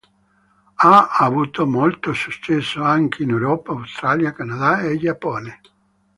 [0.77, 5.61] Ha avuto molto successo anche in Europa, Australia, Canada e Giappone.